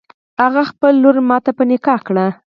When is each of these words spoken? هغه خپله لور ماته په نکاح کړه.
هغه 0.41 0.61
خپله 0.69 0.97
لور 1.01 1.17
ماته 1.29 1.51
په 1.57 1.63
نکاح 1.71 1.99
کړه. 2.07 2.25